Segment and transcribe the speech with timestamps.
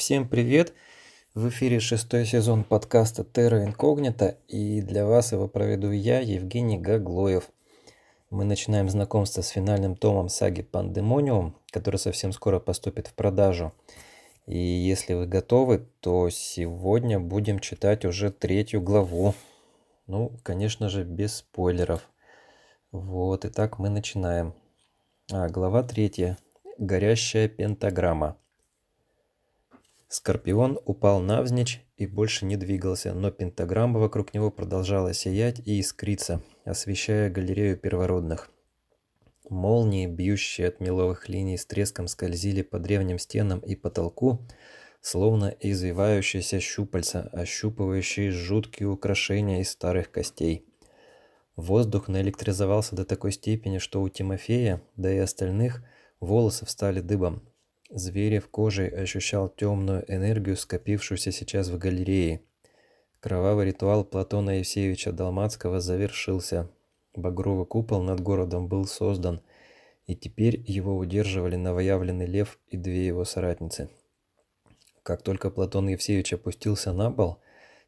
[0.00, 0.72] Всем привет!
[1.34, 7.50] В эфире шестой сезон подкаста Terra Incognita и для вас его проведу я, Евгений Гаглоев.
[8.30, 13.74] Мы начинаем знакомство с финальным томом саги Пандемониум, который совсем скоро поступит в продажу.
[14.46, 19.34] И если вы готовы, то сегодня будем читать уже третью главу.
[20.06, 22.08] Ну, конечно же, без спойлеров.
[22.90, 24.54] Вот, итак, мы начинаем.
[25.30, 26.38] А, глава третья.
[26.78, 28.39] Горящая пентаграмма.
[30.12, 36.42] Скорпион упал навзничь и больше не двигался, но пентаграмма вокруг него продолжала сиять и искриться,
[36.64, 38.50] освещая галерею первородных.
[39.48, 44.44] Молнии, бьющие от меловых линий с треском скользили по древним стенам и потолку,
[45.00, 50.66] словно извивающиеся щупальца, ощупывающие жуткие украшения из старых костей.
[51.54, 55.84] Воздух наэлектризовался до такой степени, что у Тимофея, да и остальных,
[56.18, 57.44] волосы встали дыбом,
[57.90, 62.42] Зверев кожей ощущал темную энергию, скопившуюся сейчас в галерее.
[63.18, 66.70] Кровавый ритуал Платона Евсеевича Далмацкого завершился.
[67.16, 69.42] Багровый купол над городом был создан,
[70.06, 73.90] и теперь его удерживали новоявленный лев и две его соратницы.
[75.02, 77.38] Как только Платон Евсеевич опустился на пол,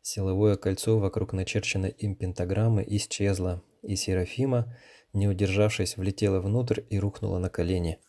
[0.02, 4.76] силовое кольцо вокруг начерченной им пентаграммы исчезло, и Серафима,
[5.12, 8.00] не удержавшись, влетела внутрь и рухнула на колени.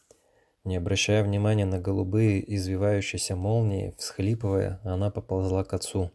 [0.63, 6.11] Не обращая внимания на голубые извивающиеся молнии, всхлипывая, она поползла к отцу.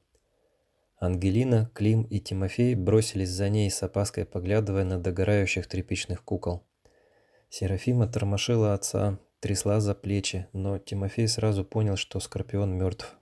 [0.98, 6.64] Ангелина, Клим и Тимофей бросились за ней с опаской, поглядывая на догорающих тряпичных кукол.
[7.50, 13.16] Серафима тормошила отца, трясла за плечи, но Тимофей сразу понял, что Скорпион мертв.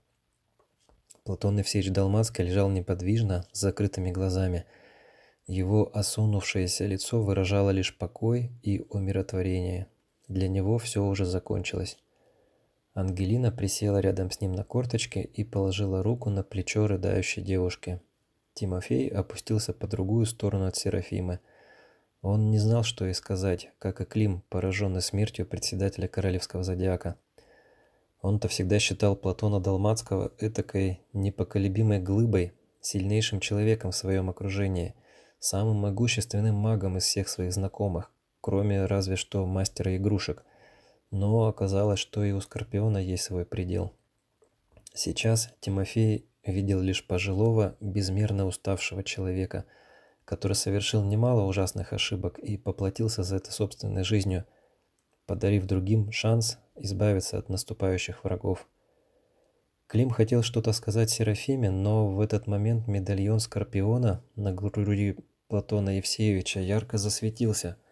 [1.25, 4.65] Платон Евсеевич Далмацкий лежал неподвижно, с закрытыми глазами.
[5.49, 9.89] Его осунувшееся лицо выражало лишь покой и умиротворение.
[10.29, 11.99] Для него все уже закончилось.
[12.95, 18.01] Ангелина присела рядом с ним на корточке и положила руку на плечо рыдающей девушки.
[18.55, 21.41] Тимофей опустился по другую сторону от Серафимы.
[22.23, 27.17] Он не знал, что ей сказать, как и Клим, пораженный смертью председателя Королевского зодиака.
[28.21, 34.95] Он-то всегда считал Платона Далмацкого этакой непоколебимой глыбой, сильнейшим человеком в своем окружении,
[35.39, 38.11] самым могущественным магом из всех своих знакомых
[38.47, 40.45] кроме разве что мастера игрушек.
[41.11, 43.93] Но оказалось, что и у Скорпиона есть свой предел.
[44.95, 49.65] Сейчас Тимофей видел лишь пожилого, безмерно уставшего человека,
[50.25, 54.45] который совершил немало ужасных ошибок и поплатился за это собственной жизнью,
[55.27, 58.69] подарив другим шанс избавиться от наступающих врагов.
[59.89, 65.17] Клим хотел что-то сказать Серафиме, но в этот момент медальон Скорпиона на груди
[65.49, 67.77] Платона Евсеевича ярко засветился–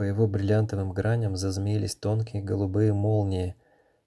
[0.00, 3.54] по его бриллиантовым граням зазмеились тонкие голубые молнии.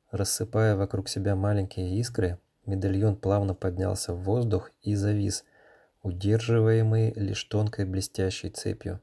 [0.10, 5.46] Рассыпая вокруг себя маленькие искры, медальон плавно поднялся в воздух и завис,
[6.02, 9.02] удерживаемый лишь тонкой блестящей цепью.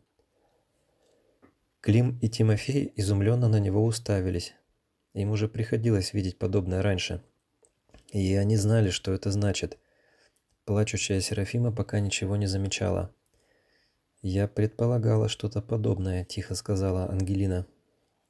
[1.80, 4.56] Клим и Тимофей изумленно на него уставились.
[5.12, 7.22] Им уже приходилось видеть подобное раньше.
[8.08, 9.78] И они знали, что это значит.
[10.64, 13.14] Плачущая Серафима пока ничего не замечала.
[14.22, 17.66] «Я предполагала что-то подобное»,– тихо сказала Ангелина.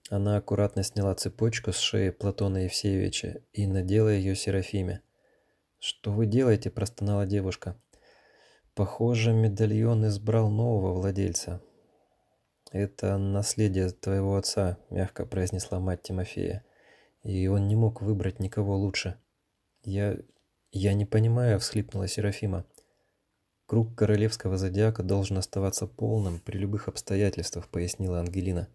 [0.09, 5.03] Она аккуратно сняла цепочку с шеи Платона Евсеевича и надела ее Серафиме.
[5.81, 7.81] «Что вы делаете?»– простонала девушка.
[8.75, 11.61] «Похоже, медальон избрал нового владельца».
[12.71, 16.65] «Это наследие твоего отца»,– мягко произнесла мать Тимофея.
[17.25, 19.17] «И он не мог выбрать никого лучше».
[19.83, 20.17] «Я...
[20.71, 22.65] я не понимаю»,– всхлипнула Серафима.
[23.71, 28.67] Круг королевского зодиака должен оставаться полным при любых обстоятельствах, пояснила Ангелина.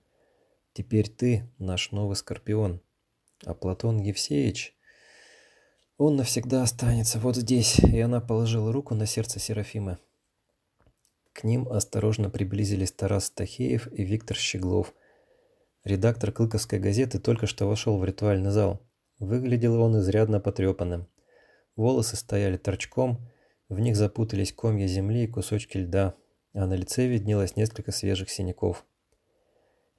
[0.72, 2.80] Теперь ты наш новый скорпион,
[3.44, 4.74] а Платон Евсеевич
[5.98, 9.98] он навсегда останется вот здесь, и она положила руку на сердце Серафимы.
[11.34, 14.94] К ним осторожно приблизились Тарас Тахеев и Виктор Щеглов.
[15.84, 18.80] Редактор Клыковской газеты только что вошел в ритуальный зал.
[19.20, 21.10] Выглядел он изрядно потрепанным.
[21.76, 23.20] Волосы стояли торчком,
[23.70, 26.16] в них запутались комья земли и кусочки льда,
[26.54, 28.86] а на лице виднелось несколько свежих синяков.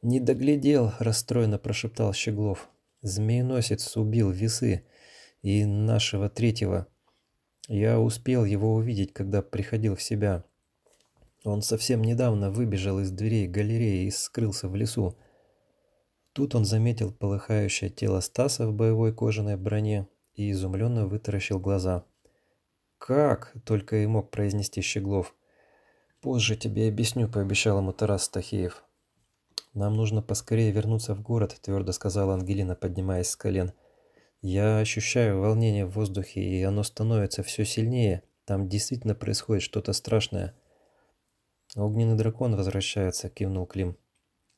[0.03, 2.69] «Не доглядел»,– расстроенно прошептал Щеглов.
[3.03, 4.85] «Змееносец убил весы
[5.43, 6.87] и нашего третьего.
[7.69, 10.45] Я успел его увидеть, когда приходил в себя.
[11.45, 15.17] Он совсем недавно выбежал из дверей галереи и скрылся в лесу.
[16.33, 22.05] Тут он заметил полыхающее тело Стаса в боевой кожаной броне и изумленно вытаращил глаза.
[22.99, 25.35] «Как?»– только и мог произнести Щеглов.
[26.21, 28.83] «Позже тебе объясню»,– пообещал ему Тарас Стахеев.
[29.75, 33.73] «Нам нужно поскорее вернуться в город»,– твердо сказала Ангелина, поднимаясь с колен.
[34.43, 38.23] Я ощущаю волнение в воздухе, и оно становится все сильнее.
[38.45, 40.55] Там действительно происходит что-то страшное.
[41.75, 43.97] Огненный дракон возвращается, кивнул Клим.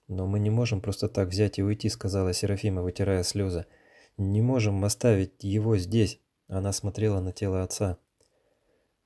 [0.08, 3.66] Но мы не можем просто так взять и уйти, сказала Серафима, вытирая слезы.
[4.16, 6.20] Не можем оставить его здесь.
[6.48, 7.98] Она смотрела на тело отца.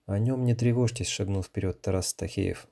[0.07, 2.67] О нем не тревожьтесь, шагнул вперед Тарас Стахеев.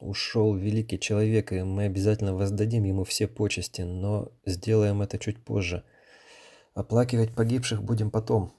[0.00, 5.84] Ушел великий человек, и мы обязательно воздадим ему все почести, но сделаем это чуть позже.
[6.74, 8.52] Оплакивать погибших будем потом.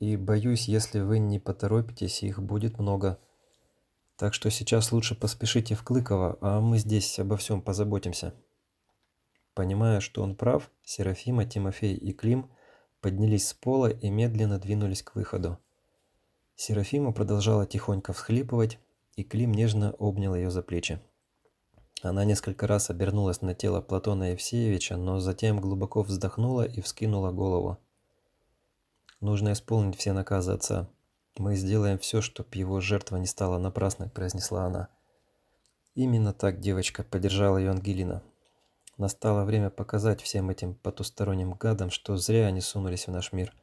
[0.00, 3.18] И боюсь, если вы не поторопитесь, их будет много.
[4.16, 8.34] Так что сейчас лучше поспешите в Клыково, а мы здесь обо всем позаботимся.
[9.54, 12.50] Понимая, что он прав, Серафима, Тимофей и Клим
[13.00, 15.58] поднялись с пола и медленно двинулись к выходу.
[16.56, 18.78] Серафима продолжала тихонько всхлипывать,
[19.14, 21.00] и Клим нежно обнял ее за плечи.
[22.02, 27.78] Она несколько раз обернулась на тело Платона Евсеевича, но затем глубоко вздохнула и вскинула голову.
[29.20, 30.88] «Нужно исполнить все наказы отца.
[31.36, 34.88] Мы сделаем все, чтобы его жертва не стала напрасной»,– произнесла она.
[35.94, 38.22] «Именно так, девочка»,– поддержала ее Ангелина.
[38.96, 43.54] «Настало время показать всем этим потусторонним гадам, что зря они сунулись в наш мир».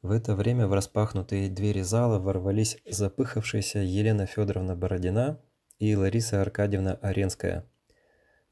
[0.00, 5.40] В это время в распахнутые двери зала ворвались запыхавшаяся Елена Федоровна Бородина
[5.80, 7.68] и Лариса Аркадьевна Аренская.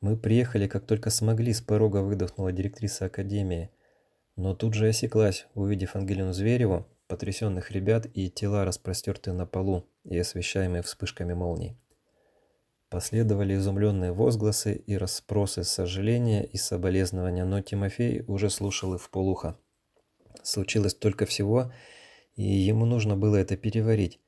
[0.00, 3.70] «Мы приехали, как только смогли»,– с порога выдохнула директриса академии.
[4.34, 10.18] Но тут же осеклась, увидев Ангелину Звереву, потрясенных ребят и тела, распростертые на полу и
[10.18, 11.78] освещаемые вспышками молний.
[12.90, 19.56] Последовали изумленные возгласы и расспросы сожаления и соболезнования, но Тимофей уже слушал их полухо
[20.46, 21.72] случилось только всего,
[22.34, 24.20] и ему нужно было это переварить.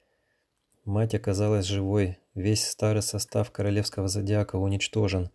[0.84, 5.30] Мать оказалась живой, весь старый состав королевского зодиака уничтожен.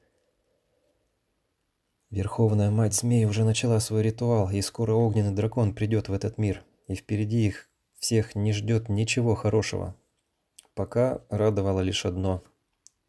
[2.09, 6.63] Верховная мать змей уже начала свой ритуал, и скоро огненный дракон придет в этот мир,
[6.87, 9.95] и впереди их всех не ждет ничего хорошего.
[10.75, 12.43] Пока радовало лишь одно–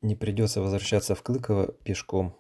[0.05, 2.37] не придется возвращаться в Клыково пешком,